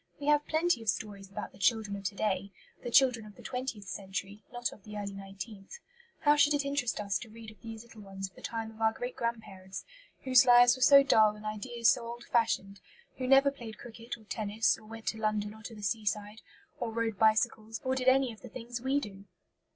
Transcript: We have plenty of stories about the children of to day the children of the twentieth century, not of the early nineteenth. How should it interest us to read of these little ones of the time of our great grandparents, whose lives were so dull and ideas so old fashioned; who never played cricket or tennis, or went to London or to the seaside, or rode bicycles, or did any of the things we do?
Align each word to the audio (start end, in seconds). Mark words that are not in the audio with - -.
We 0.19 0.25
have 0.25 0.47
plenty 0.47 0.81
of 0.81 0.89
stories 0.89 1.29
about 1.29 1.51
the 1.51 1.59
children 1.59 1.95
of 1.95 2.03
to 2.05 2.15
day 2.15 2.51
the 2.81 2.89
children 2.89 3.23
of 3.23 3.35
the 3.35 3.43
twentieth 3.43 3.87
century, 3.87 4.41
not 4.51 4.71
of 4.73 4.81
the 4.83 4.97
early 4.97 5.13
nineteenth. 5.13 5.77
How 6.21 6.35
should 6.35 6.55
it 6.55 6.65
interest 6.65 6.99
us 6.99 7.19
to 7.19 7.29
read 7.29 7.51
of 7.51 7.61
these 7.61 7.83
little 7.83 8.01
ones 8.01 8.27
of 8.27 8.33
the 8.35 8.41
time 8.41 8.71
of 8.71 8.81
our 8.81 8.93
great 8.93 9.15
grandparents, 9.15 9.85
whose 10.23 10.43
lives 10.43 10.75
were 10.75 10.81
so 10.81 11.03
dull 11.03 11.35
and 11.35 11.45
ideas 11.45 11.91
so 11.91 12.03
old 12.07 12.23
fashioned; 12.23 12.79
who 13.17 13.27
never 13.27 13.51
played 13.51 13.77
cricket 13.77 14.17
or 14.17 14.23
tennis, 14.23 14.75
or 14.75 14.87
went 14.87 15.05
to 15.09 15.19
London 15.21 15.53
or 15.53 15.61
to 15.61 15.75
the 15.75 15.83
seaside, 15.83 16.41
or 16.79 16.91
rode 16.91 17.19
bicycles, 17.19 17.79
or 17.83 17.93
did 17.93 18.07
any 18.07 18.33
of 18.33 18.41
the 18.41 18.49
things 18.49 18.81
we 18.81 18.99
do? 18.99 19.25